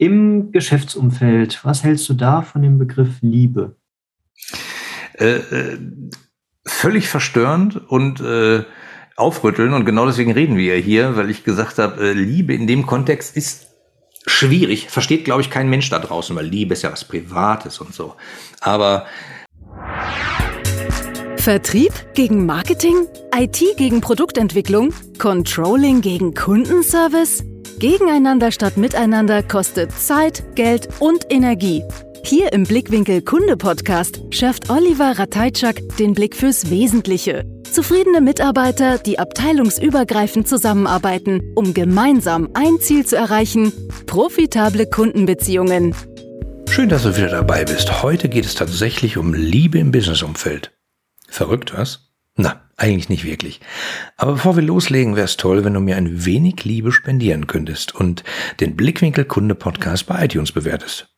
[0.00, 1.60] im Geschäftsumfeld.
[1.62, 3.76] Was hältst du da von dem Begriff Liebe?
[5.18, 5.78] Äh, äh,
[6.66, 8.64] völlig verstörend und äh,
[9.16, 9.74] aufrütteln.
[9.74, 13.36] Und genau deswegen reden wir hier, weil ich gesagt habe, äh, Liebe in dem Kontext
[13.36, 13.66] ist
[14.26, 14.88] schwierig.
[14.88, 18.14] Versteht, glaube ich, kein Mensch da draußen, weil Liebe ist ja was Privates und so.
[18.60, 19.04] Aber
[21.36, 23.06] Vertrieb gegen Marketing?
[23.34, 24.94] IT gegen Produktentwicklung?
[25.18, 27.44] Controlling gegen Kundenservice?
[27.80, 31.82] Gegeneinander statt miteinander kostet Zeit, Geld und Energie.
[32.22, 37.46] Hier im Blickwinkel Kunde Podcast schärft Oliver Ratajczak den Blick fürs Wesentliche.
[37.72, 43.72] Zufriedene Mitarbeiter, die abteilungsübergreifend zusammenarbeiten, um gemeinsam ein Ziel zu erreichen,
[44.06, 45.94] profitable Kundenbeziehungen.
[46.68, 48.02] Schön, dass du wieder dabei bist.
[48.02, 50.70] Heute geht es tatsächlich um Liebe im Businessumfeld.
[51.30, 52.09] Verrückt, was?
[52.36, 53.60] Na, eigentlich nicht wirklich.
[54.16, 57.94] Aber bevor wir loslegen, wäre es toll, wenn du mir ein wenig Liebe spendieren könntest
[57.94, 58.24] und
[58.60, 61.08] den Blickwinkel Kunde Podcast bei iTunes bewertest.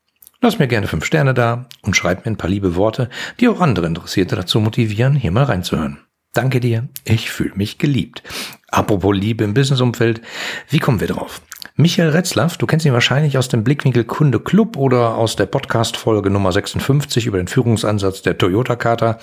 [0.40, 3.60] Lass mir gerne fünf Sterne da und schreib mir ein paar liebe Worte, die auch
[3.60, 5.98] andere Interessierte dazu motivieren, hier mal reinzuhören.
[6.32, 8.22] Danke dir, ich fühle mich geliebt.
[8.68, 10.20] Apropos Liebe im Businessumfeld,
[10.68, 11.42] wie kommen wir drauf?
[11.76, 16.28] Michael Retzlaff, du kennst ihn wahrscheinlich aus dem Blickwinkel Kunde Club oder aus der Podcast-Folge
[16.28, 19.18] Nummer 56 über den Führungsansatz der Toyota Charta.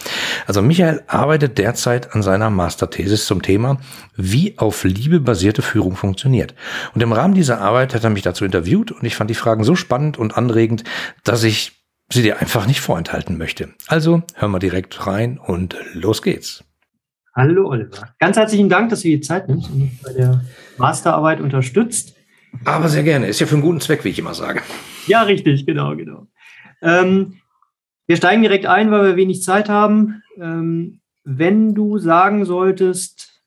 [0.48, 3.78] Also Michael arbeitet derzeit an seiner Masterthesis zum Thema,
[4.16, 6.56] wie auf Liebe basierte Führung funktioniert.
[6.96, 9.64] Und im Rahmen dieser Arbeit hat er mich dazu interviewt und ich fand die Fragen
[9.64, 10.84] so spannend und anregend,
[11.24, 11.74] dass ich
[12.12, 13.70] sie dir einfach nicht vorenthalten möchte.
[13.86, 16.64] Also hör mal direkt rein und los geht's.
[17.36, 18.16] Hallo Oliver.
[18.18, 20.44] Ganz herzlichen Dank, dass du die Zeit nimmst und mich bei der
[20.80, 22.16] Masterarbeit unterstützt.
[22.66, 23.28] Aber sehr gerne.
[23.28, 24.62] Ist ja für einen guten Zweck, wie ich immer sage.
[25.08, 26.28] Ja, richtig, genau, genau.
[26.82, 27.36] Ähm,
[28.08, 30.24] wir steigen direkt ein, weil wir wenig Zeit haben.
[30.38, 33.44] Ähm, wenn du sagen solltest,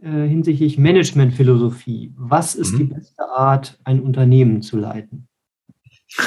[0.00, 2.78] äh, hinsichtlich Managementphilosophie, was ist mhm.
[2.78, 5.28] die beste Art, ein Unternehmen zu leiten?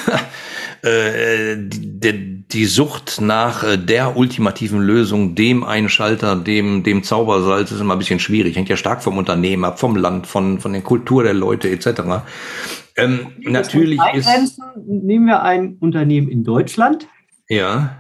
[0.82, 7.82] Äh, die, die, Sucht nach äh, der ultimativen Lösung, dem Einschalter, dem, dem Zaubersalz ist
[7.82, 8.56] immer ein bisschen schwierig.
[8.56, 12.24] Hängt ja stark vom Unternehmen ab, vom Land, von, von der Kultur der Leute etc.
[12.96, 14.30] Ähm, natürlich ist.
[14.86, 17.08] Nehmen wir ein Unternehmen in Deutschland.
[17.50, 17.98] Ja.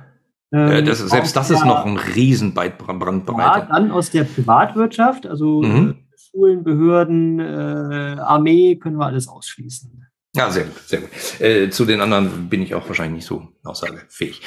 [0.53, 3.59] Ähm, das, selbst das der, ist noch ein Riesenbrandbreite.
[3.59, 5.95] Ja, dann aus der Privatwirtschaft, also mhm.
[6.15, 10.08] Schulen, Behörden, äh, Armee können wir alles ausschließen.
[10.35, 11.09] Ja, sehr gut, sehr gut.
[11.39, 14.41] Äh, zu den anderen bin ich auch wahrscheinlich nicht so aussagefähig.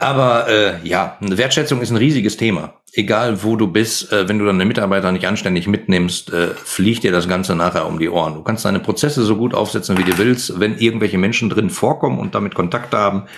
[0.00, 2.80] Aber äh, ja, Wertschätzung ist ein riesiges Thema.
[2.94, 7.12] Egal wo du bist, äh, wenn du deine Mitarbeiter nicht anständig mitnimmst, äh, fliegt dir
[7.12, 8.34] das Ganze nachher um die Ohren.
[8.34, 10.58] Du kannst deine Prozesse so gut aufsetzen, wie du willst.
[10.58, 13.28] Wenn irgendwelche Menschen drin vorkommen und damit Kontakt haben,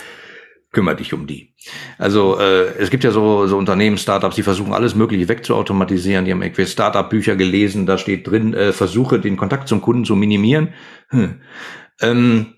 [0.73, 1.55] kümmere dich um die.
[1.99, 6.25] Also äh, es gibt ja so, so Unternehmen, Startups, die versuchen alles Mögliche wegzuautomatisieren.
[6.25, 10.17] Die haben irgendwie Startup-Bücher gelesen, da steht drin, äh, versuche den Kontakt zum Kunden zu
[10.17, 10.71] minimieren.
[11.09, 11.43] Hm.
[12.03, 12.55] Ähm,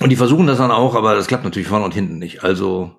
[0.00, 2.44] und die versuchen das dann auch, aber das klappt natürlich vorne und hinten nicht.
[2.44, 2.98] Also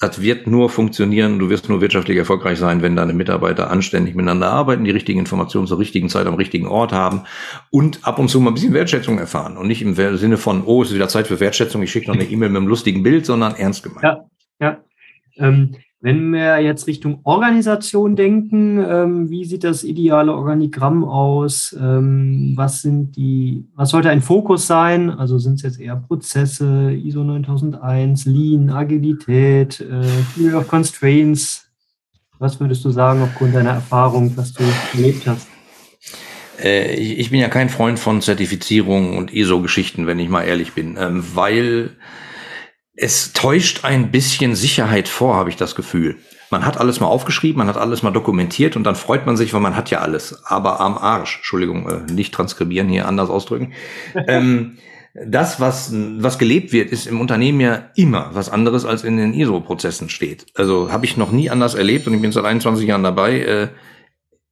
[0.00, 4.48] das wird nur funktionieren, du wirst nur wirtschaftlich erfolgreich sein, wenn deine Mitarbeiter anständig miteinander
[4.48, 7.24] arbeiten, die richtigen Informationen zur richtigen Zeit am richtigen Ort haben
[7.70, 9.56] und ab und zu mal ein bisschen Wertschätzung erfahren.
[9.56, 12.14] Und nicht im Sinne von, oh, es ist wieder Zeit für Wertschätzung, ich schicke noch
[12.14, 14.04] eine E-Mail mit einem lustigen Bild, sondern ernst gemeint.
[14.04, 14.24] Ja,
[14.60, 14.84] ja.
[15.36, 21.76] Ähm, wenn wir jetzt Richtung Organisation denken, ähm, wie sieht das ideale Organigramm aus?
[21.78, 25.10] Ähm, was sind die, was sollte ein Fokus sein?
[25.10, 31.68] Also sind es jetzt eher Prozesse, ISO 9001, Lean, Agilität, äh, of Constraints?
[32.38, 34.62] Was würdest du sagen aufgrund deiner Erfahrung, was du
[34.94, 35.48] erlebt hast?
[36.62, 40.96] Äh, ich bin ja kein Freund von Zertifizierung und ISO-Geschichten, wenn ich mal ehrlich bin,
[40.96, 41.90] ähm, weil
[43.00, 46.16] es täuscht ein bisschen Sicherheit vor, habe ich das Gefühl.
[46.50, 49.54] Man hat alles mal aufgeschrieben, man hat alles mal dokumentiert und dann freut man sich,
[49.54, 50.44] weil man hat ja alles.
[50.44, 53.72] Aber am Arsch, Entschuldigung, äh, nicht transkribieren, hier anders ausdrücken.
[54.26, 54.78] ähm,
[55.14, 59.34] das, was, was gelebt wird, ist im Unternehmen ja immer was anderes, als in den
[59.34, 60.46] ISO-Prozessen steht.
[60.54, 63.40] Also habe ich noch nie anders erlebt und ich bin seit 21 Jahren dabei.
[63.40, 63.68] Äh,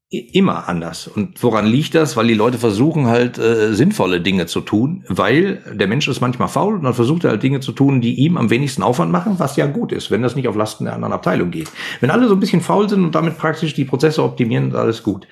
[0.08, 1.08] immer anders.
[1.08, 2.16] Und woran liegt das?
[2.16, 6.48] Weil die Leute versuchen halt äh, sinnvolle Dinge zu tun, weil der Mensch ist manchmal
[6.48, 9.34] faul und dann versucht er halt Dinge zu tun, die ihm am wenigsten Aufwand machen,
[9.38, 11.70] was ja gut ist, wenn das nicht auf Lasten der anderen Abteilung geht.
[12.00, 15.02] Wenn alle so ein bisschen faul sind und damit praktisch die Prozesse optimieren, ist alles
[15.02, 15.26] gut.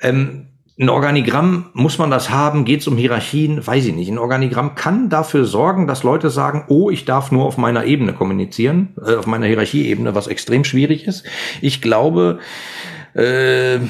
[0.00, 0.46] Ähm,
[0.78, 2.66] ein Organigramm, muss man das haben?
[2.66, 3.66] Geht es um Hierarchien?
[3.66, 4.10] Weiß ich nicht.
[4.10, 8.12] Ein Organigramm kann dafür sorgen, dass Leute sagen, oh, ich darf nur auf meiner Ebene
[8.12, 11.24] kommunizieren, äh, auf meiner Hierarchieebene, was extrem schwierig ist.
[11.62, 12.40] Ich glaube,
[13.16, 13.80] äh,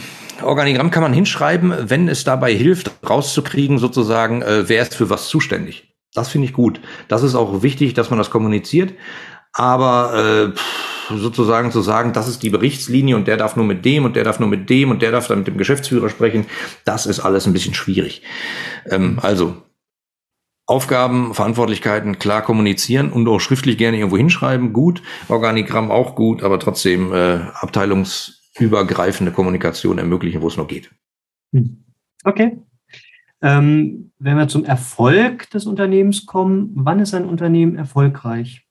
[0.43, 5.29] Organigramm kann man hinschreiben, wenn es dabei hilft, rauszukriegen, sozusagen, äh, wer ist für was
[5.29, 5.95] zuständig.
[6.15, 6.81] Das finde ich gut.
[7.09, 8.95] Das ist auch wichtig, dass man das kommuniziert.
[9.53, 14.05] Aber äh, sozusagen zu sagen, das ist die Berichtslinie und der darf nur mit dem
[14.05, 16.47] und der darf nur mit dem und der darf dann mit dem Geschäftsführer sprechen,
[16.85, 18.23] das ist alles ein bisschen schwierig.
[18.91, 19.57] Ähm, also
[20.67, 24.73] Aufgaben, Verantwortlichkeiten klar kommunizieren und auch schriftlich gerne irgendwo hinschreiben.
[24.73, 27.39] Gut, Organigramm auch gut, aber trotzdem äh,
[28.57, 30.91] abteilungsübergreifende Kommunikation ermöglichen, wo es nur geht.
[31.53, 31.85] Hm.
[32.25, 32.59] Okay.
[33.43, 38.66] Ähm, wenn wir zum Erfolg des Unternehmens kommen, wann ist ein Unternehmen erfolgreich?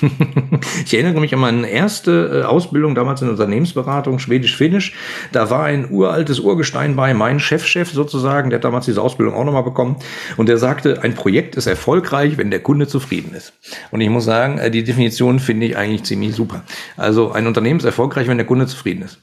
[0.84, 4.94] ich erinnere mich an meine erste äh, Ausbildung damals in Unternehmensberatung, Schwedisch-Finnisch.
[5.32, 9.44] Da war ein uraltes Urgestein bei, mein Chefchef sozusagen, der hat damals diese Ausbildung auch
[9.44, 9.96] nochmal bekommen.
[10.36, 13.52] Und der sagte, ein Projekt ist erfolgreich, wenn der Kunde zufrieden ist.
[13.90, 16.64] Und ich muss sagen, äh, die Definition finde ich eigentlich ziemlich super.
[16.96, 19.18] Also ein Unternehmen ist erfolgreich, wenn der Kunde zufrieden ist.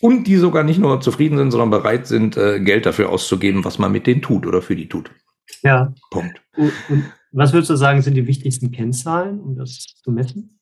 [0.00, 3.78] Und die sogar nicht nur zufrieden sind, sondern bereit sind, äh, Geld dafür auszugeben, was
[3.78, 5.10] man mit denen tut oder für die tut.
[5.62, 5.92] Ja.
[6.10, 6.40] Punkt.
[6.56, 10.58] Und, und was würdest du sagen, sind die wichtigsten Kennzahlen, um das zu messen?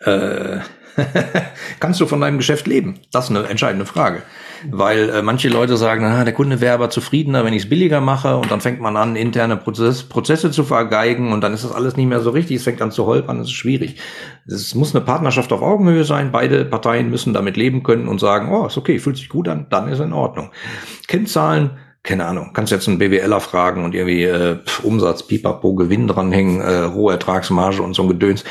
[0.00, 0.58] äh,
[1.80, 2.94] kannst du von deinem Geschäft leben?
[3.12, 4.22] Das ist eine entscheidende Frage.
[4.70, 8.00] Weil äh, manche Leute sagen, na, der Kunde wäre aber zufriedener, wenn ich es billiger
[8.00, 11.72] mache und dann fängt man an, interne Prozess, Prozesse zu vergeigen und dann ist das
[11.72, 13.96] alles nicht mehr so richtig, es fängt an zu holpern, es ist schwierig.
[14.46, 18.52] Es muss eine Partnerschaft auf Augenhöhe sein, beide Parteien müssen damit leben können und sagen,
[18.52, 20.50] oh, ist okay, fühlt sich gut an, dann ist in Ordnung.
[21.08, 21.72] Kennzahlen,
[22.04, 26.90] keine Ahnung, kannst jetzt einen BWLer fragen und irgendwie äh, Umsatz, Pipapo, Gewinn dranhängen, äh,
[26.92, 28.44] hohe Ertragsmarge und so ein Gedöns.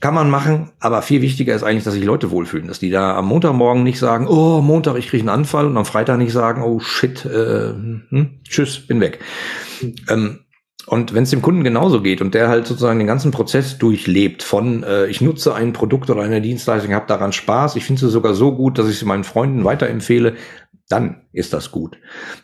[0.00, 3.16] Kann man machen, aber viel wichtiger ist eigentlich, dass sich Leute wohlfühlen, dass die da
[3.16, 6.62] am Montagmorgen nicht sagen, oh, Montag, ich kriege einen Anfall und am Freitag nicht sagen,
[6.62, 9.20] oh shit, äh, hm, tschüss, bin weg.
[10.10, 10.40] Ähm,
[10.86, 14.42] und wenn es dem Kunden genauso geht und der halt sozusagen den ganzen Prozess durchlebt
[14.42, 18.10] von äh, ich nutze ein Produkt oder eine Dienstleistung, habe daran Spaß, ich finde sie
[18.10, 20.34] sogar so gut, dass ich sie meinen Freunden weiterempfehle,
[20.92, 21.96] dann ist das gut.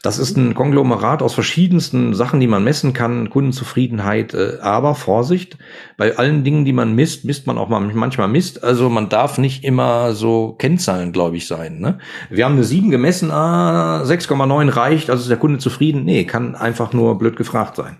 [0.03, 5.59] Das ist ein Konglomerat aus verschiedensten Sachen, die man messen kann, Kundenzufriedenheit, äh, aber Vorsicht,
[5.99, 8.65] bei allen Dingen, die man misst, misst man auch mal manchmal Mist.
[8.65, 11.79] Also man darf nicht immer so Kennzahlen, glaube ich, sein.
[11.79, 11.99] Ne?
[12.31, 16.05] Wir haben eine 7 gemessen, ah, 6,9 reicht, also ist der Kunde zufrieden.
[16.05, 17.99] Nee, kann einfach nur blöd gefragt sein.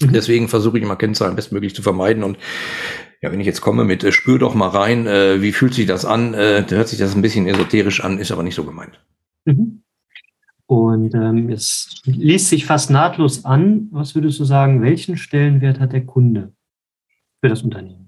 [0.00, 0.12] Mhm.
[0.12, 2.38] Deswegen versuche ich immer Kennzahlen bestmöglich zu vermeiden und
[3.22, 5.86] ja, wenn ich jetzt komme mit, äh, spür doch mal rein, äh, wie fühlt sich
[5.86, 9.00] das an, äh, hört sich das ein bisschen esoterisch an, ist aber nicht so gemeint.
[9.46, 9.82] Mhm.
[10.66, 13.88] Und ähm, es liest sich fast nahtlos an.
[13.92, 16.52] Was würdest du sagen, welchen Stellenwert hat der Kunde
[17.40, 18.06] für das Unternehmen?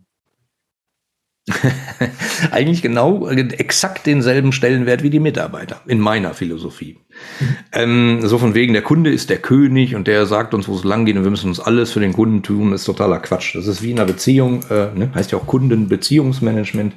[2.50, 6.98] Eigentlich genau exakt denselben Stellenwert wie die Mitarbeiter in meiner Philosophie.
[7.40, 7.56] Mhm.
[7.72, 10.84] Ähm, so von wegen, der Kunde ist der König und der sagt uns, wo es
[10.84, 13.54] lang geht und wir müssen uns alles für den Kunden tun, ist totaler Quatsch.
[13.54, 15.10] Das ist wie in einer Beziehung, äh, ne?
[15.14, 16.94] heißt ja auch Kundenbeziehungsmanagement.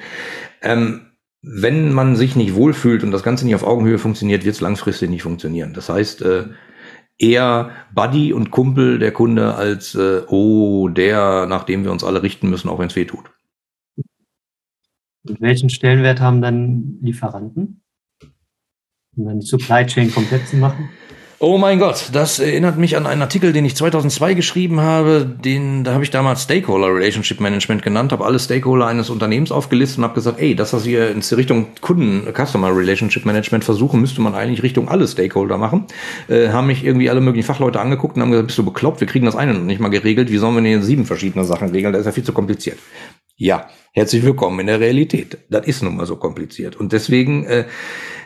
[0.63, 1.10] Ähm,
[1.41, 5.09] wenn man sich nicht wohlfühlt und das Ganze nicht auf Augenhöhe funktioniert, wird es langfristig
[5.09, 5.73] nicht funktionieren.
[5.73, 6.49] Das heißt, äh,
[7.17, 12.21] eher Buddy und Kumpel der Kunde als, äh, oh, der, nach dem wir uns alle
[12.23, 13.31] richten müssen, auch wenn es weh tut.
[15.23, 17.83] Und welchen Stellenwert haben dann Lieferanten?
[19.15, 20.89] Um dann die Supply Chain komplett zu machen?
[21.43, 25.25] Oh mein Gott, das erinnert mich an einen Artikel, den ich 2002 geschrieben habe.
[25.25, 29.97] Den, da habe ich damals Stakeholder Relationship Management genannt, habe alle Stakeholder eines Unternehmens aufgelistet
[29.97, 34.21] und habe gesagt, ey, das, was wir in Richtung Kunden Customer Relationship Management versuchen, müsste
[34.21, 35.85] man eigentlich Richtung alle Stakeholder machen.
[36.29, 38.99] Äh, haben mich irgendwie alle möglichen Fachleute angeguckt und haben gesagt, bist du bekloppt?
[38.99, 40.29] Wir kriegen das eine noch nicht mal geregelt.
[40.29, 41.91] Wie sollen wir denn sieben verschiedene Sachen regeln?
[41.91, 42.77] Das ist ja viel zu kompliziert.
[43.43, 45.39] Ja, herzlich willkommen in der Realität.
[45.49, 46.75] Das ist nun mal so kompliziert.
[46.75, 47.65] Und deswegen, äh,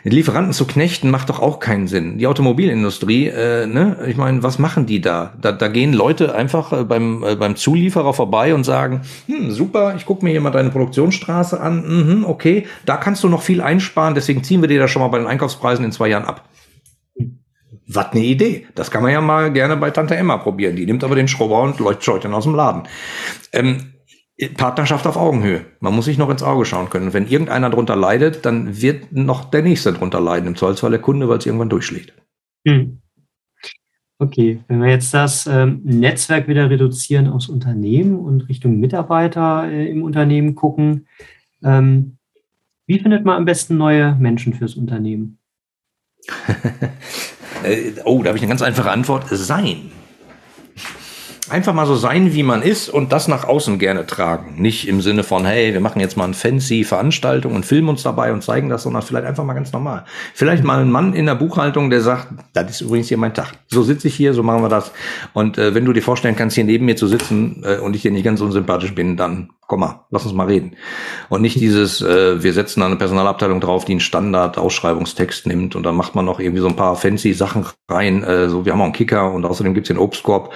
[0.04, 2.18] Lieferanten zu knechten, macht doch auch keinen Sinn.
[2.18, 5.32] Die Automobilindustrie, äh, ne, ich meine, was machen die da?
[5.40, 9.94] Da, da gehen Leute einfach äh, beim, äh, beim Zulieferer vorbei und sagen, hm, super,
[9.96, 13.62] ich gucke mir hier mal deine Produktionsstraße an, mhm, okay, da kannst du noch viel
[13.62, 16.46] einsparen, deswegen ziehen wir dir das schon mal bei den Einkaufspreisen in zwei Jahren ab.
[17.88, 18.66] Was eine Idee.
[18.74, 20.76] Das kann man ja mal gerne bei Tante Emma probieren.
[20.76, 22.82] Die nimmt aber den Schrauber und leuchtet dann aus dem Laden.
[23.54, 23.95] Ähm,
[24.56, 25.64] Partnerschaft auf Augenhöhe.
[25.80, 27.14] Man muss sich noch ins Auge schauen können.
[27.14, 30.48] wenn irgendeiner drunter leidet, dann wird noch der nächste drunter leiden.
[30.48, 32.12] Im Zweifelsfall der Kunde, weil es irgendwann durchschlägt.
[32.66, 33.00] Hm.
[34.18, 39.90] Okay, wenn wir jetzt das ähm, Netzwerk wieder reduzieren aus Unternehmen und Richtung Mitarbeiter äh,
[39.90, 41.06] im Unternehmen gucken,
[41.62, 42.16] ähm,
[42.86, 45.38] wie findet man am besten neue Menschen fürs Unternehmen?
[47.64, 49.24] Äh, oh, da habe ich eine ganz einfache Antwort.
[49.30, 49.90] Sein
[51.50, 54.54] einfach mal so sein, wie man ist und das nach außen gerne tragen.
[54.60, 58.02] Nicht im Sinne von, hey, wir machen jetzt mal eine fancy Veranstaltung und filmen uns
[58.02, 60.04] dabei und zeigen das, sondern vielleicht einfach mal ganz normal.
[60.34, 63.52] Vielleicht mal ein Mann in der Buchhaltung, der sagt, das ist übrigens hier mein Tag.
[63.68, 64.92] So sitze ich hier, so machen wir das.
[65.34, 68.02] Und äh, wenn du dir vorstellen kannst, hier neben mir zu sitzen äh, und ich
[68.02, 70.76] dir nicht ganz unsympathisch bin, dann komm mal, lass uns mal reden.
[71.28, 75.96] Und nicht dieses, äh, wir setzen eine Personalabteilung drauf, die einen Standard-Ausschreibungstext nimmt und dann
[75.96, 78.22] macht man noch irgendwie so ein paar fancy Sachen rein.
[78.22, 80.52] Äh, so, wir haben auch einen Kicker und außerdem gibt's den Obstkorb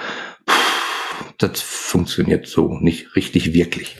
[1.43, 3.97] das funktioniert so nicht richtig wirklich.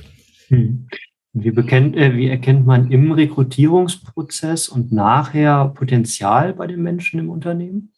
[0.47, 0.87] Hm.
[1.33, 7.29] Wie, bekennt, äh, wie erkennt man im Rekrutierungsprozess und nachher Potenzial bei den Menschen im
[7.29, 7.93] Unternehmen?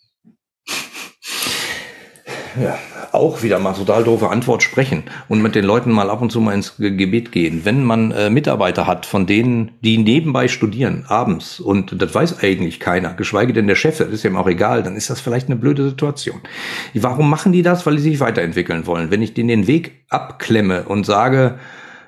[2.62, 2.78] Ja,
[3.12, 6.42] auch wieder mal total doofe Antwort sprechen und mit den Leuten mal ab und zu
[6.42, 7.62] mal ins Gebet gehen.
[7.64, 12.80] Wenn man äh, Mitarbeiter hat, von denen, die nebenbei studieren, abends, und das weiß eigentlich
[12.80, 15.56] keiner, geschweige denn der Chef, das ist ja auch egal, dann ist das vielleicht eine
[15.56, 16.42] blöde Situation.
[16.94, 17.86] Warum machen die das?
[17.86, 19.12] Weil die sich weiterentwickeln wollen.
[19.12, 21.60] Wenn ich denen den Weg abklemme und sage,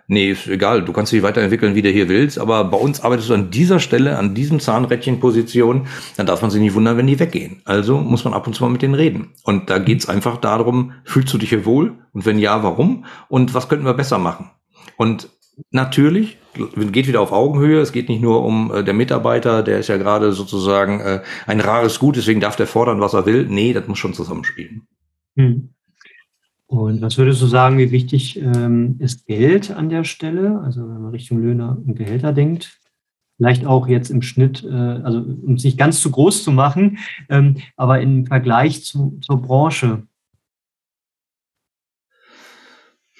[0.07, 3.29] nee, ist egal, du kannst dich weiterentwickeln, wie du hier willst, aber bei uns arbeitest
[3.29, 7.19] du an dieser Stelle, an diesem Zahnrädchen-Position, dann darf man sich nicht wundern, wenn die
[7.19, 7.61] weggehen.
[7.65, 9.33] Also muss man ab und zu mal mit denen reden.
[9.43, 11.93] Und da geht's einfach darum, fühlst du dich hier wohl?
[12.13, 13.05] Und wenn ja, warum?
[13.27, 14.51] Und was könnten wir besser machen?
[14.97, 15.29] Und
[15.71, 16.37] natürlich
[16.91, 17.81] geht wieder auf Augenhöhe.
[17.81, 21.59] Es geht nicht nur um äh, der Mitarbeiter, der ist ja gerade sozusagen äh, ein
[21.59, 23.45] rares Gut, deswegen darf der fordern, was er will.
[23.47, 24.87] Nee, das muss schon zusammenspielen.
[25.35, 25.74] Hm.
[26.67, 30.61] Und was würdest du sagen, wie wichtig ähm, ist Geld an der Stelle?
[30.61, 32.79] Also wenn man Richtung Löhner und Gehälter denkt,
[33.37, 36.97] vielleicht auch jetzt im Schnitt, äh, also um sich ganz zu groß zu machen,
[37.29, 40.03] ähm, aber im Vergleich zu, zur Branche.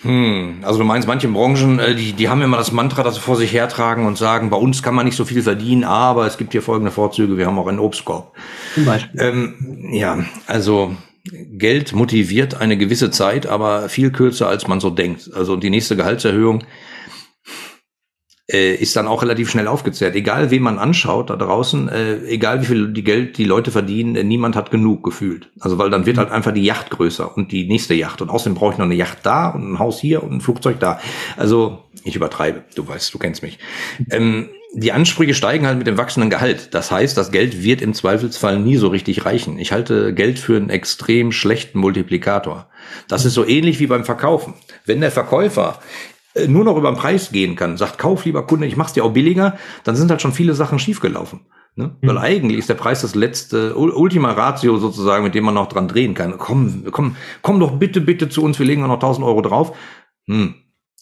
[0.02, 3.22] Hm, also du meinst, manche Branchen, äh, die, die haben immer das Mantra, das sie
[3.22, 6.38] vor sich hertragen und sagen, bei uns kann man nicht so viel verdienen, aber es
[6.38, 8.36] gibt hier folgende Vorzüge, wir haben auch einen Obstkorb.
[8.74, 9.22] Zum Beispiel.
[9.22, 10.96] Ähm, ja, also
[11.32, 15.32] Geld motiviert eine gewisse Zeit, aber viel kürzer, als man so denkt.
[15.34, 16.64] Also die nächste Gehaltserhöhung
[18.52, 20.16] äh, ist dann auch relativ schnell aufgezehrt.
[20.16, 24.16] Egal, wen man anschaut da draußen, äh, egal wie viel die Geld die Leute verdienen,
[24.16, 25.52] äh, niemand hat genug gefühlt.
[25.60, 28.22] Also weil dann wird halt einfach die Yacht größer und die nächste Yacht.
[28.22, 30.80] Und außerdem brauche ich noch eine Yacht da und ein Haus hier und ein Flugzeug
[30.80, 31.00] da.
[31.38, 33.58] Also ich übertreibe, du weißt, du kennst mich.
[34.12, 36.74] Ähm, die Ansprüche steigen halt mit dem wachsenden Gehalt.
[36.74, 39.58] Das heißt, das Geld wird im Zweifelsfall nie so richtig reichen.
[39.58, 42.68] Ich halte Geld für einen extrem schlechten Multiplikator.
[43.08, 44.56] Das ist so ähnlich wie beim Verkaufen.
[44.86, 45.80] Wenn der Verkäufer
[46.34, 49.06] äh, nur noch über den Preis gehen kann, sagt, kauf lieber Kunde, ich mach's dir
[49.06, 51.46] auch billiger, dann sind halt schon viele Sachen schiefgelaufen.
[51.76, 51.96] Ne?
[52.02, 52.08] Mhm.
[52.08, 55.88] Weil eigentlich ist der Preis das letzte Ultima Ratio sozusagen, mit dem man noch dran
[55.88, 56.38] drehen kann.
[56.38, 59.78] Komm, komm, komm doch bitte, bitte zu uns, wir legen noch 1000 Euro drauf.
[60.28, 60.56] Hm.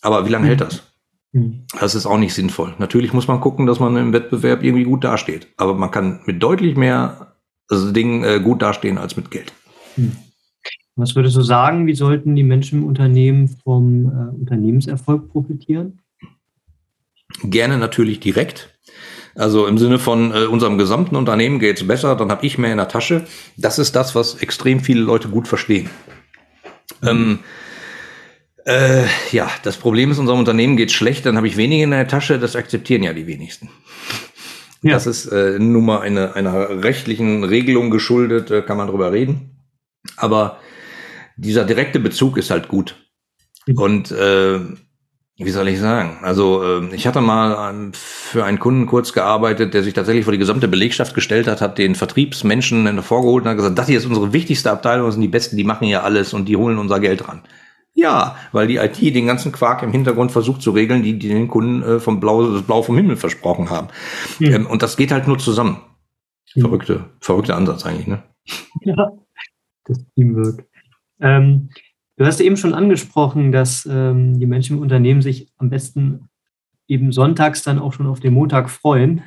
[0.04, 0.50] Aber wie lange mhm.
[0.50, 0.93] hält das?
[1.34, 1.66] Hm.
[1.80, 2.74] Das ist auch nicht sinnvoll.
[2.78, 5.48] Natürlich muss man gucken, dass man im Wettbewerb irgendwie gut dasteht.
[5.58, 7.36] Aber man kann mit deutlich mehr
[7.68, 9.52] also Dingen äh, gut dastehen als mit Geld.
[9.96, 10.12] Hm.
[10.96, 16.00] Was würdest du sagen, wie sollten die Menschen im Unternehmen vom äh, Unternehmenserfolg profitieren?
[17.44, 18.78] Gerne natürlich direkt.
[19.36, 22.72] Also im Sinne von äh, unserem gesamten Unternehmen geht es besser, dann habe ich mehr
[22.72, 23.26] in der Tasche.
[23.58, 25.90] Das ist das, was extrem viele Leute gut verstehen.
[27.02, 27.08] Mhm.
[27.08, 27.40] Ähm,
[28.66, 32.08] äh, ja, das Problem ist, unserem Unternehmen geht schlecht, dann habe ich weniger in der
[32.08, 33.70] Tasche, das akzeptieren ja die wenigsten.
[34.82, 34.92] Ja.
[34.94, 39.58] Das ist äh, nun mal eine, einer rechtlichen Regelung geschuldet, äh, kann man drüber reden.
[40.18, 40.60] Aber
[41.38, 42.96] dieser direkte Bezug ist halt gut.
[43.66, 43.78] Mhm.
[43.78, 44.60] Und äh,
[45.38, 46.20] wie soll ich sagen?
[46.22, 50.40] Also äh, ich hatte mal für einen Kunden kurz gearbeitet, der sich tatsächlich vor die
[50.40, 54.34] gesamte Belegschaft gestellt hat, hat den Vertriebsmenschen hervorgeholt und hat gesagt, das hier ist unsere
[54.34, 57.28] wichtigste Abteilung, das sind die Besten, die machen ja alles und die holen unser Geld
[57.28, 57.42] ran.
[57.96, 61.48] Ja, weil die IT den ganzen Quark im Hintergrund versucht zu regeln, die, die den
[61.48, 63.90] Kunden äh, vom Blau, das Blau vom Himmel versprochen haben.
[64.40, 64.54] Hm.
[64.54, 65.78] Ähm, und das geht halt nur zusammen.
[66.54, 66.62] Hm.
[66.62, 68.24] Verrückte, verrückter Ansatz eigentlich, ne?
[68.82, 69.12] Ja,
[69.86, 70.66] das Teamwork.
[71.22, 71.70] Ähm,
[72.18, 76.30] du hast eben schon angesprochen, dass ähm, die Menschen im Unternehmen sich am besten
[76.88, 79.22] eben sonntags dann auch schon auf den Montag freuen.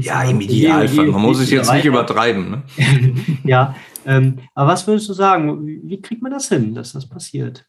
[0.00, 1.06] ja, im Idealfall.
[1.06, 2.50] Man muss es jetzt nicht übertreiben.
[2.50, 2.62] Ne?
[3.44, 5.66] ja, ähm, aber was würdest du sagen?
[5.66, 7.66] Wie kriegt man das hin, dass das passiert?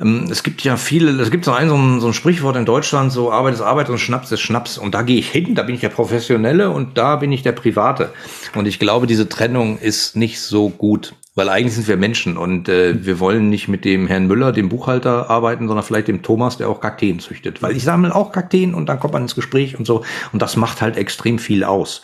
[0.00, 2.64] Ähm, es gibt ja viele, es gibt so ein, so ein, so ein Sprichwort in
[2.64, 4.78] Deutschland, so Arbeit ist Arbeit und Schnaps ist Schnaps.
[4.78, 7.52] Und da gehe ich hin, da bin ich der Professionelle und da bin ich der
[7.52, 8.12] Private.
[8.54, 11.14] Und ich glaube, diese Trennung ist nicht so gut.
[11.34, 14.68] Weil eigentlich sind wir Menschen und äh, wir wollen nicht mit dem Herrn Müller, dem
[14.68, 17.62] Buchhalter, arbeiten, sondern vielleicht dem Thomas, der auch Kakteen züchtet.
[17.62, 20.04] Weil ich sammle auch Kakteen und dann kommt man ins Gespräch und so.
[20.32, 22.02] Und das macht halt extrem viel aus.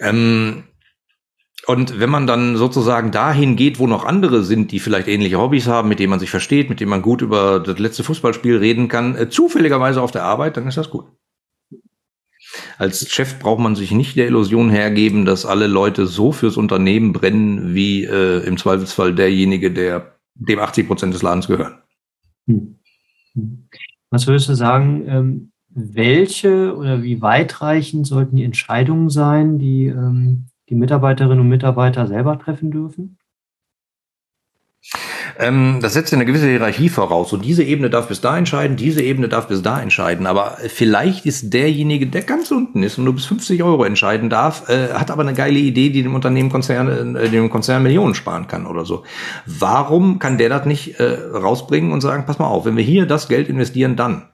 [0.00, 0.64] Ähm,
[1.66, 5.66] und wenn man dann sozusagen dahin geht, wo noch andere sind, die vielleicht ähnliche Hobbys
[5.66, 8.88] haben, mit denen man sich versteht, mit denen man gut über das letzte Fußballspiel reden
[8.88, 11.06] kann, äh, zufälligerweise auf der Arbeit, dann ist das gut.
[12.78, 17.12] Als Chef braucht man sich nicht der Illusion hergeben, dass alle Leute so fürs Unternehmen
[17.12, 21.78] brennen, wie äh, im Zweifelsfall derjenige, der dem 80 Prozent des Ladens gehören.
[22.46, 22.78] Hm.
[23.34, 23.68] Hm.
[24.10, 30.46] Was würdest du sagen, ähm, welche oder wie weitreichend sollten die Entscheidungen sein, die ähm,
[30.70, 33.18] die Mitarbeiterinnen und Mitarbeiter selber treffen dürfen?
[35.38, 37.32] Ähm, das setzt eine gewisse Hierarchie voraus.
[37.32, 40.26] Und diese Ebene darf bis da entscheiden, diese Ebene darf bis da entscheiden.
[40.26, 44.68] Aber vielleicht ist derjenige, der ganz unten ist und nur bis 50 Euro entscheiden darf,
[44.68, 48.46] äh, hat aber eine geile Idee, die dem Unternehmen Konzern, äh, dem Konzern Millionen sparen
[48.46, 49.04] kann oder so.
[49.46, 53.06] Warum kann der das nicht äh, rausbringen und sagen, pass mal auf, wenn wir hier
[53.06, 54.28] das Geld investieren, dann.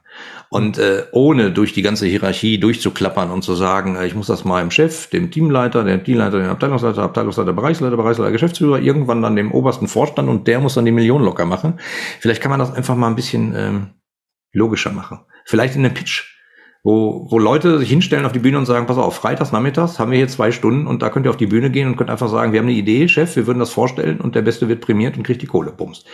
[0.49, 4.45] Und äh, ohne durch die ganze Hierarchie durchzuklappern und zu sagen, äh, ich muss das
[4.45, 9.35] mal dem Chef, dem Teamleiter, dem Teamleiter, dem Abteilungsleiter, Abteilungsleiter, Bereichsleiter, Bereichsleiter, Geschäftsführer, irgendwann dann
[9.35, 11.79] dem obersten Vorstand und der muss dann die Million locker machen.
[12.19, 13.87] Vielleicht kann man das einfach mal ein bisschen ähm,
[14.53, 15.19] logischer machen.
[15.45, 16.37] Vielleicht in einem Pitch
[16.87, 20.09] wo, wo Leute sich hinstellen auf die Bühne und sagen, pass auf, freitags nachmittags haben
[20.09, 22.29] wir hier zwei Stunden und da könnt ihr auf die Bühne gehen und könnt einfach
[22.29, 25.17] sagen, wir haben eine Idee, Chef, wir würden das vorstellen und der Beste wird prämiert
[25.17, 26.05] und kriegt die Kohle, bums.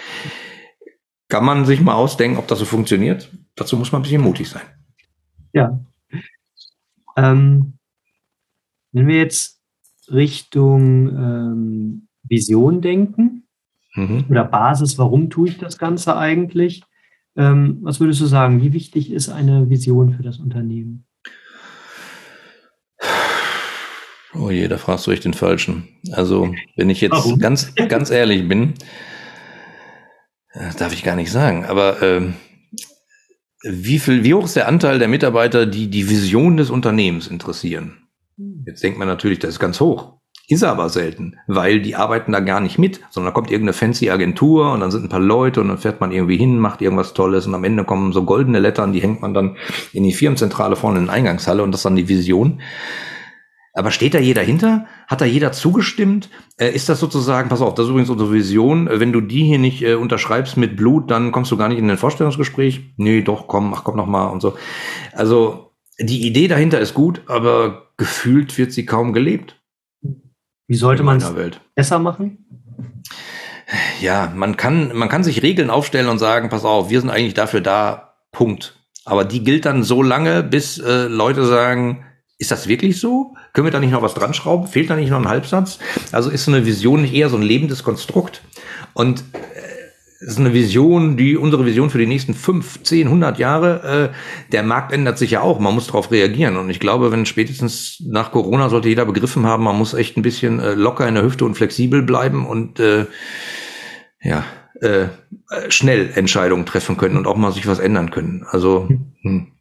[1.29, 3.29] Kann man sich mal ausdenken, ob das so funktioniert?
[3.55, 4.63] Dazu muss man ein bisschen mutig sein.
[5.53, 5.79] Ja.
[7.15, 7.77] Ähm,
[8.91, 9.62] wenn wir jetzt
[10.10, 13.48] Richtung ähm, Vision denken
[13.95, 14.25] mhm.
[14.29, 16.83] oder Basis, warum tue ich das Ganze eigentlich?
[17.36, 18.62] Ähm, was würdest du sagen?
[18.62, 21.05] Wie wichtig ist eine Vision für das Unternehmen?
[24.36, 25.88] Oh je, da fragst du echt den Falschen.
[26.12, 27.39] Also, wenn ich jetzt Warum?
[27.39, 28.74] ganz, ganz ehrlich bin,
[30.53, 32.33] äh, darf ich gar nicht sagen, aber ähm,
[33.63, 38.08] wie viel, wie hoch ist der Anteil der Mitarbeiter, die die Vision des Unternehmens interessieren?
[38.38, 38.63] Hm.
[38.67, 40.13] Jetzt denkt man natürlich, das ist ganz hoch.
[40.50, 44.10] Ist aber selten, weil die arbeiten da gar nicht mit, sondern da kommt irgendeine fancy
[44.10, 47.13] Agentur und dann sind ein paar Leute und dann fährt man irgendwie hin, macht irgendwas
[47.13, 49.55] Tolles und am Ende kommen so goldene Lettern, die hängt man dann
[49.93, 52.62] in die Firmenzentrale vorne in der Eingangshalle und das ist dann die Vision.
[53.74, 54.86] Aber steht da jeder hinter?
[55.13, 56.32] Hat da jeder zugestimmt?
[56.58, 59.60] Äh, ist das sozusagen, pass auf, das ist übrigens unsere Vision, wenn du die hier
[59.60, 62.96] nicht äh, unterschreibst mit Blut, dann kommst du gar nicht in den Vorstellungsgespräch?
[62.98, 64.55] Nee, doch, komm, ach komm noch mal und so.
[65.12, 69.62] Also die Idee dahinter ist gut, aber gefühlt wird sie kaum gelebt.
[70.67, 71.32] Wie sollte man es
[71.75, 72.48] besser machen?
[74.01, 77.36] Ja, man kann, man kann sich Regeln aufstellen und sagen, pass auf, wir sind eigentlich
[77.36, 78.79] dafür da, Punkt.
[79.05, 82.03] Aber die gilt dann so lange, bis äh, Leute sagen,
[82.43, 83.35] ist das wirklich so?
[83.53, 84.67] Können wir da nicht noch was dran schrauben?
[84.67, 85.79] Fehlt da nicht noch ein Halbsatz?
[86.12, 88.41] Also ist so eine Vision nicht eher so ein lebendes Konstrukt?
[88.93, 89.23] Und
[90.27, 94.12] ist eine Vision, die unsere Vision für die nächsten fünf, zehn, hundert Jahre.
[94.12, 95.59] Äh, der Markt ändert sich ja auch.
[95.59, 96.57] Man muss darauf reagieren.
[96.57, 100.21] Und ich glaube, wenn spätestens nach Corona sollte jeder begriffen haben, man muss echt ein
[100.21, 103.05] bisschen äh, locker in der Hüfte und flexibel bleiben und äh,
[104.21, 104.43] ja
[104.81, 105.07] äh,
[105.69, 108.45] schnell Entscheidungen treffen können und auch mal sich was ändern können.
[108.49, 108.88] Also
[109.21, 109.51] hm,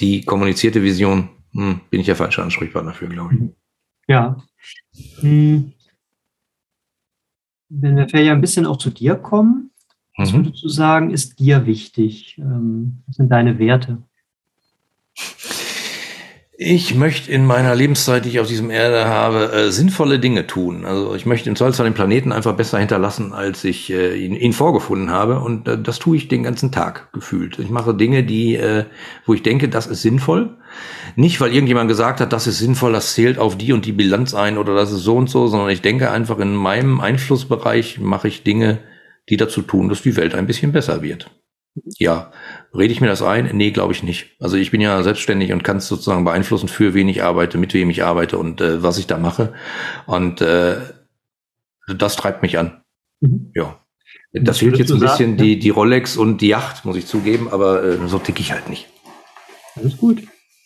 [0.00, 3.40] die kommunizierte Vision hm, bin ich der falsche Ansprechpartner für, glaube ich.
[4.06, 4.36] Ja.
[5.20, 5.72] Hm
[7.68, 9.70] wenn wir ja ein bisschen auch zu dir kommen,
[10.16, 10.44] was mhm.
[10.44, 12.38] würdest du sagen, ist dir wichtig?
[12.38, 14.02] Ähm, was sind deine Werte?
[16.56, 20.84] Ich möchte in meiner Lebenszeit, die ich auf diesem Erde habe, äh, sinnvolle Dinge tun.
[20.84, 24.52] Also ich möchte im Zweifelsfall den Planeten einfach besser hinterlassen, als ich äh, ihn, ihn,
[24.52, 25.40] vorgefunden habe.
[25.40, 27.58] Und äh, das tue ich den ganzen Tag gefühlt.
[27.58, 28.84] Ich mache Dinge, die, äh,
[29.26, 30.56] wo ich denke, das ist sinnvoll.
[31.16, 34.32] Nicht, weil irgendjemand gesagt hat, das ist sinnvoll, das zählt auf die und die Bilanz
[34.32, 38.28] ein oder das ist so und so, sondern ich denke einfach, in meinem Einflussbereich mache
[38.28, 38.78] ich Dinge,
[39.28, 41.30] die dazu tun, dass die Welt ein bisschen besser wird.
[41.98, 42.30] Ja,
[42.72, 43.50] rede ich mir das ein?
[43.56, 44.36] Nee, glaube ich nicht.
[44.38, 47.74] Also ich bin ja selbstständig und kann es sozusagen beeinflussen, für wen ich arbeite, mit
[47.74, 49.52] wem ich arbeite und äh, was ich da mache.
[50.06, 50.76] Und äh,
[51.88, 52.82] das treibt mich an.
[53.20, 53.50] Mhm.
[53.54, 53.80] Ja.
[54.32, 57.48] Das fehlt jetzt ein bisschen sagen, die, die Rolex und die Yacht, muss ich zugeben,
[57.48, 58.88] aber äh, so tick ich halt nicht.
[59.76, 60.22] Alles gut.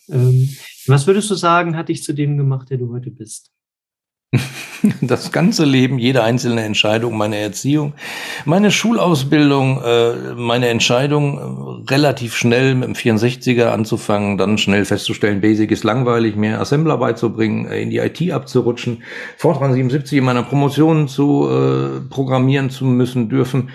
[0.09, 0.49] Ähm,
[0.87, 3.51] was würdest du sagen, hat dich zu dem gemacht, der du heute bist?
[5.01, 7.95] Das ganze Leben, jede einzelne Entscheidung, meine Erziehung,
[8.45, 15.41] meine Schulausbildung, äh, meine Entscheidung, äh, relativ schnell mit dem 64er anzufangen, dann schnell festzustellen,
[15.41, 19.03] Basic ist langweilig, mehr Assembler beizubringen, äh, in die IT abzurutschen,
[19.37, 21.49] Fortran 77 in meiner Promotion zu
[22.11, 23.71] programmieren zu müssen dürfen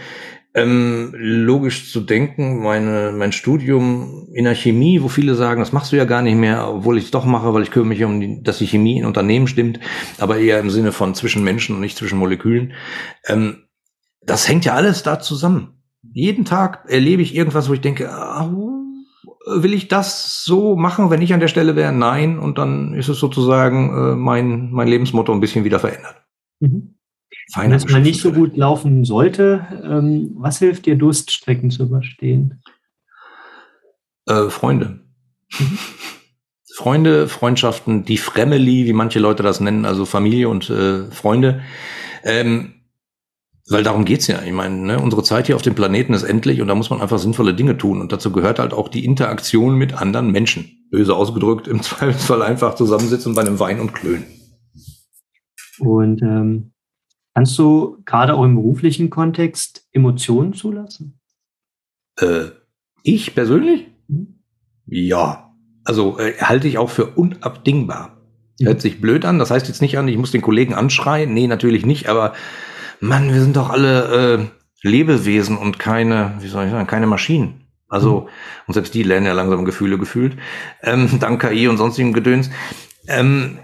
[0.55, 5.91] ähm, logisch zu denken, meine, mein Studium in der Chemie, wo viele sagen, das machst
[5.91, 8.19] du ja gar nicht mehr, obwohl ich es doch mache, weil ich kümmere mich um,
[8.19, 9.79] die, dass die Chemie in Unternehmen stimmt,
[10.19, 12.73] aber eher im Sinne von zwischen Menschen und nicht zwischen Molekülen.
[13.25, 13.63] Ähm,
[14.21, 15.83] das hängt ja alles da zusammen.
[16.11, 18.09] Jeden Tag erlebe ich irgendwas, wo ich denke,
[19.45, 21.91] will ich das so machen, wenn ich an der Stelle wäre?
[21.91, 22.39] Nein.
[22.39, 26.23] Und dann ist es sozusagen äh, mein, mein Lebensmotto ein bisschen wieder verändert.
[26.59, 26.95] Mhm.
[27.55, 32.61] Wenn es mal nicht so gut laufen sollte, ähm, was hilft dir, Durststrecken zu überstehen?
[34.27, 35.01] Äh, Freunde.
[35.59, 35.77] Mhm.
[36.75, 41.61] Freunde, Freundschaften, die Family, wie manche Leute das nennen, also Familie und äh, Freunde.
[42.23, 42.73] Ähm,
[43.69, 44.41] weil darum geht's ja.
[44.43, 47.01] Ich meine, ne, unsere Zeit hier auf dem Planeten ist endlich und da muss man
[47.01, 48.01] einfach sinnvolle Dinge tun.
[48.01, 50.85] Und dazu gehört halt auch die Interaktion mit anderen Menschen.
[50.89, 54.25] Böse ausgedrückt, im Zweifelsfall einfach zusammensitzen bei einem Wein und klönen.
[55.79, 56.72] Und ähm,
[57.33, 61.19] Kannst du gerade auch im beruflichen Kontext Emotionen zulassen?
[62.19, 62.45] Äh,
[63.01, 63.87] ich persönlich?
[64.07, 64.39] Mhm.
[64.85, 65.55] Ja.
[65.83, 68.17] Also äh, halte ich auch für unabdingbar.
[68.59, 68.65] Mhm.
[68.65, 69.39] Hört sich blöd an.
[69.39, 71.33] Das heißt jetzt nicht an, ich muss den Kollegen anschreien.
[71.33, 72.07] Nee, natürlich nicht.
[72.07, 72.33] Aber
[72.99, 74.49] Mann, wir sind doch alle
[74.83, 77.61] äh, Lebewesen und keine, wie soll ich sagen, keine Maschinen.
[77.89, 78.27] Also, mhm.
[78.67, 80.37] und selbst die lernen ja langsam Gefühle gefühlt,
[80.81, 82.49] ähm, dank KI und sonstigem Gedöns.
[83.07, 83.59] Ähm,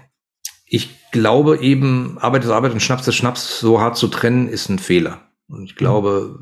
[0.66, 4.68] ich glaube eben, Arbeit ist Arbeit und Schnaps ist Schnaps so hart zu trennen, ist
[4.68, 5.20] ein Fehler.
[5.48, 6.38] Und ich glaube,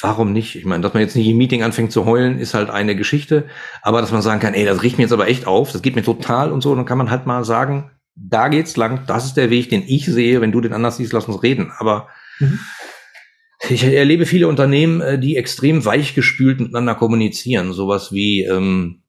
[0.00, 0.56] warum nicht?
[0.56, 3.46] Ich meine, dass man jetzt nicht im Meeting anfängt zu heulen, ist halt eine Geschichte.
[3.82, 5.96] Aber dass man sagen kann, ey, das riecht mir jetzt aber echt auf, das geht
[5.96, 9.36] mir total und so, dann kann man halt mal sagen, da geht's lang, das ist
[9.36, 10.40] der Weg, den ich sehe.
[10.40, 11.72] Wenn du den anders siehst, lass uns reden.
[11.78, 12.08] Aber
[12.40, 12.58] mhm.
[13.68, 17.72] ich erlebe viele Unternehmen, äh, die extrem weichgespült miteinander kommunizieren.
[17.72, 19.01] Sowas wie, ähm,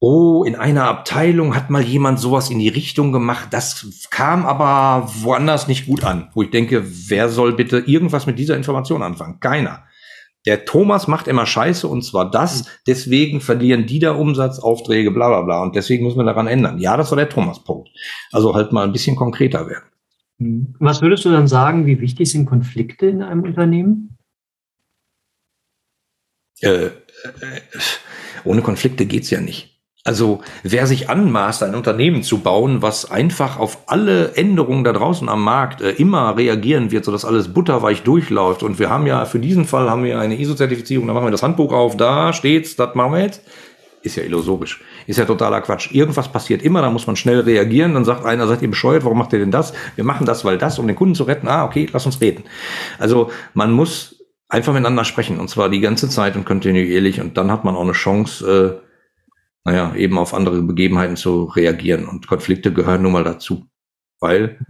[0.00, 5.10] oh, in einer Abteilung hat mal jemand sowas in die Richtung gemacht, das kam aber
[5.22, 9.40] woanders nicht gut an, wo ich denke, wer soll bitte irgendwas mit dieser Information anfangen?
[9.40, 9.84] Keiner.
[10.46, 15.28] Der Thomas macht immer Scheiße und zwar das, deswegen verlieren die da Umsatz, Aufträge, bla
[15.28, 16.78] bla bla und deswegen müssen wir daran ändern.
[16.78, 17.88] Ja, das war der Thomas-Punkt.
[18.30, 19.86] Also halt mal ein bisschen konkreter werden.
[20.38, 20.76] Hm.
[20.78, 24.16] Was würdest du dann sagen, wie wichtig sind Konflikte in einem Unternehmen?
[26.60, 26.90] Äh, äh,
[28.44, 29.75] ohne Konflikte geht's ja nicht.
[30.06, 35.28] Also wer sich anmaßt, ein Unternehmen zu bauen, was einfach auf alle Änderungen da draußen
[35.28, 38.62] am Markt äh, immer reagieren wird, sodass alles butterweich durchläuft.
[38.62, 41.42] Und wir haben ja für diesen Fall haben wir eine ISO-Zertifizierung, da machen wir das
[41.42, 43.42] Handbuch auf, da steht's, das machen wir jetzt.
[44.02, 44.80] Ist ja illusorisch.
[45.08, 45.90] Ist ja totaler Quatsch.
[45.90, 47.94] Irgendwas passiert immer, da muss man schnell reagieren.
[47.94, 49.72] Dann sagt einer, seid ihr bescheuert, warum macht ihr denn das?
[49.96, 51.48] Wir machen das, weil das, um den Kunden zu retten.
[51.48, 52.44] Ah, okay, lass uns reden.
[53.00, 57.50] Also man muss einfach miteinander sprechen und zwar die ganze Zeit und kontinuierlich und dann
[57.50, 58.85] hat man auch eine Chance, äh,
[59.66, 62.06] naja, eben auf andere Begebenheiten zu reagieren.
[62.06, 63.66] Und Konflikte gehören nun mal dazu.
[64.20, 64.64] Weil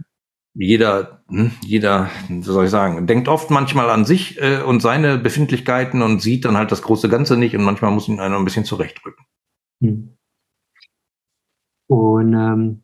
[0.55, 5.19] jeder, hm, jeder, wie soll ich sagen, denkt oft manchmal an sich äh, und seine
[5.19, 8.43] Befindlichkeiten und sieht dann halt das große Ganze nicht und manchmal muss ihn einer ein
[8.43, 9.23] bisschen zurechtrücken.
[9.81, 10.17] Hm.
[11.85, 12.83] Und ähm,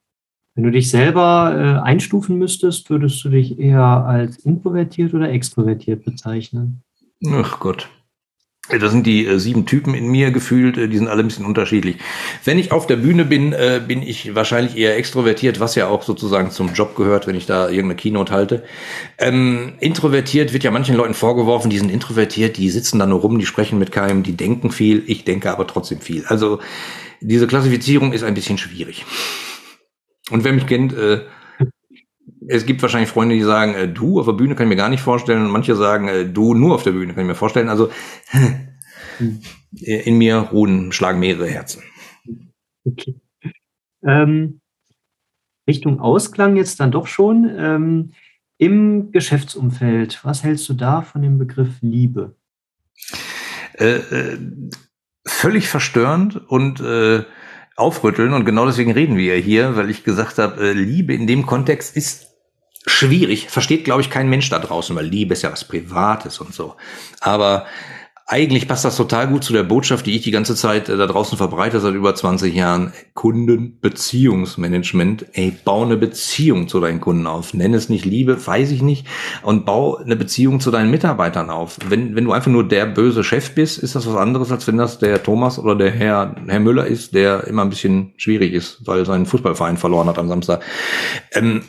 [0.54, 6.06] wenn du dich selber äh, einstufen müsstest, würdest du dich eher als introvertiert oder extrovertiert
[6.06, 6.84] bezeichnen?
[7.26, 7.90] Ach Gott.
[8.70, 11.46] Das sind die äh, sieben Typen in mir gefühlt, äh, die sind alle ein bisschen
[11.46, 11.98] unterschiedlich.
[12.46, 16.04] Wenn ich auf der Bühne bin, äh, bin ich wahrscheinlich eher extrovertiert, was ja auch
[16.04, 18.64] sozusagen zum Job gehört, wenn ich da irgendeine Keynote halte.
[19.18, 23.38] Ähm, introvertiert wird ja manchen Leuten vorgeworfen, die sind introvertiert, die sitzen da nur rum,
[23.38, 26.24] die sprechen mit keinem, die denken viel, ich denke aber trotzdem viel.
[26.28, 26.60] Also
[27.20, 29.06] diese Klassifizierung ist ein bisschen schwierig.
[30.32, 31.20] Und wer mich kennt, äh,
[32.48, 34.90] es gibt wahrscheinlich Freunde, die sagen, äh, du auf der Bühne kann ich mir gar
[34.90, 35.46] nicht vorstellen.
[35.46, 37.70] Und manche sagen, äh, du nur auf der Bühne kann ich mir vorstellen.
[37.70, 37.90] Also
[39.80, 41.84] in mir ruhen, schlagen mehrere Herzen.
[42.86, 43.16] Okay.
[44.06, 44.60] Ähm,
[45.68, 47.50] Richtung Ausklang jetzt dann doch schon.
[47.58, 48.14] Ähm,
[48.58, 52.36] Im Geschäftsumfeld, was hältst du da von dem Begriff Liebe?
[53.74, 54.38] Äh, äh,
[55.26, 57.24] völlig verstörend und äh,
[57.76, 61.26] aufrütteln und genau deswegen reden wir ja hier, weil ich gesagt habe, äh, Liebe in
[61.26, 62.33] dem Kontext ist
[62.86, 66.54] schwierig, versteht, glaube ich, kein Mensch da draußen, weil Liebe ist ja was Privates und
[66.54, 66.76] so.
[67.20, 67.66] Aber
[68.26, 71.08] eigentlich passt das total gut zu der Botschaft, die ich die ganze Zeit äh, da
[71.08, 72.94] draußen verbreite seit über 20 Jahren.
[73.14, 75.26] Kundenbeziehungsmanagement.
[75.34, 77.54] Ey, bau eine Beziehung zu deinen Kunden auf.
[77.54, 79.08] Nenn es nicht Liebe, weiß ich nicht.
[79.42, 81.78] Und bau eine Beziehung zu deinen Mitarbeitern auf.
[81.88, 84.78] Wenn, wenn du einfach nur der böse Chef bist, ist das was anderes, als wenn
[84.78, 88.88] das der Thomas oder der Herr, Herr Müller ist, der immer ein bisschen schwierig ist,
[88.88, 90.64] weil sein Fußballverein verloren hat am Samstag.
[91.34, 91.64] Ähm,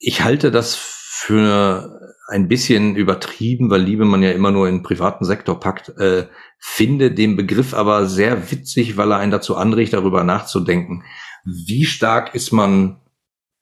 [0.00, 5.24] ich halte das für ein bisschen übertrieben, weil Liebe man ja immer nur in privaten
[5.24, 6.26] Sektor packt, äh,
[6.58, 11.04] finde den Begriff aber sehr witzig, weil er einen dazu anregt, darüber nachzudenken.
[11.44, 13.00] Wie stark ist man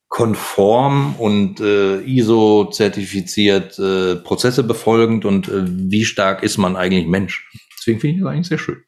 [0.09, 7.51] konform und äh, ISO-zertifiziert äh, Prozesse befolgend und äh, wie stark ist man eigentlich Mensch?
[7.79, 8.83] Deswegen finde ich das eigentlich sehr schön.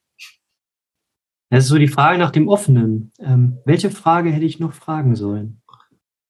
[1.50, 3.12] Das ist so die Frage nach dem Offenen.
[3.18, 5.62] Ähm, welche Frage hätte ich noch fragen sollen?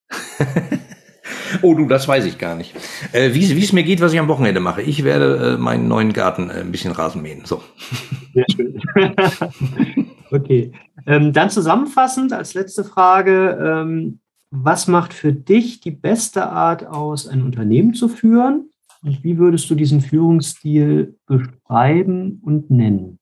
[1.61, 2.73] Oh du, das weiß ich gar nicht.
[3.11, 4.81] Äh, wie es mir geht, was ich am Wochenende mache.
[4.81, 7.45] Ich werde äh, meinen neuen Garten äh, ein bisschen Rasen mähen.
[7.45, 7.61] So.
[8.33, 8.81] Sehr schön.
[10.31, 10.71] okay.
[11.05, 13.57] Ähm, dann zusammenfassend als letzte Frage.
[13.61, 18.69] Ähm, was macht für dich die beste Art aus, ein Unternehmen zu führen?
[19.03, 23.17] Und wie würdest du diesen Führungsstil beschreiben und nennen?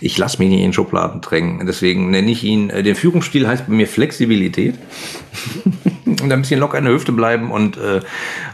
[0.00, 1.66] Ich lasse mich nicht in Schubladen drängen.
[1.66, 4.76] Deswegen nenne ich ihn, äh, der Führungsstil heißt bei mir Flexibilität.
[6.06, 8.00] und ein bisschen locker in der Hüfte bleiben und äh,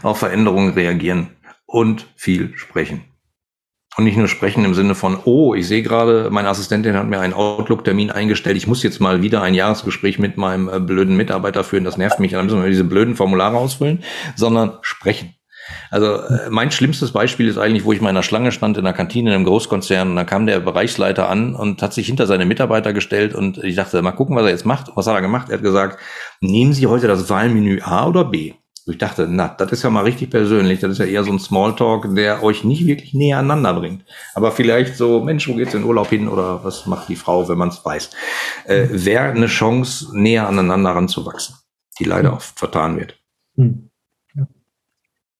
[0.03, 1.29] auf Veränderungen reagieren.
[1.65, 3.01] Und viel sprechen.
[3.97, 7.19] Und nicht nur sprechen im Sinne von, oh, ich sehe gerade, meine Assistentin hat mir
[7.19, 11.63] einen Outlook-Termin eingestellt, ich muss jetzt mal wieder ein Jahresgespräch mit meinem äh, blöden Mitarbeiter
[11.63, 14.03] führen, das nervt mich, dann müssen wir diese blöden Formulare ausfüllen,
[14.35, 15.33] sondern sprechen.
[15.89, 18.83] Also äh, mein schlimmstes Beispiel ist eigentlich, wo ich mal in der Schlange stand in
[18.83, 22.27] der Kantine in einem Großkonzern und da kam der Bereichsleiter an und hat sich hinter
[22.27, 24.91] seine Mitarbeiter gestellt und ich dachte, mal gucken, was er jetzt macht.
[24.95, 25.49] Was hat er gemacht?
[25.49, 25.99] Er hat gesagt,
[26.41, 28.53] nehmen Sie heute das Wahlmenü A oder B?
[28.89, 30.79] Ich dachte, na, das ist ja mal richtig persönlich.
[30.79, 34.05] Das ist ja eher so ein Smalltalk, der euch nicht wirklich näher aneinander bringt.
[34.33, 37.57] Aber vielleicht so, Mensch, wo geht's in Urlaub hin oder was macht die Frau, wenn
[37.57, 38.11] man es weiß?
[38.65, 41.55] Äh, Wäre eine Chance, näher aneinander ranzuwachsen,
[41.99, 43.19] die leider oft vertan wird.
[43.57, 43.86] Hm.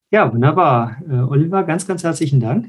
[0.10, 0.98] Ja, wunderbar.
[1.10, 2.68] Äh, Oliver, ganz, ganz herzlichen Dank.